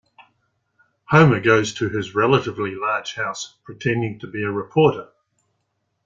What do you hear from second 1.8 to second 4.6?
his relatively large house pretending to be a